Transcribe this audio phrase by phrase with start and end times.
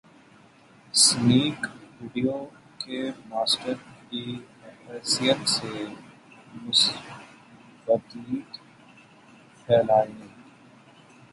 [0.93, 1.59] Snack
[1.97, 2.37] Video
[2.81, 3.73] کے master
[4.09, 4.23] کی
[4.87, 5.71] حیثیت سے،
[6.63, 8.49] مثبتیت
[9.57, 10.19] پھیلائیں۔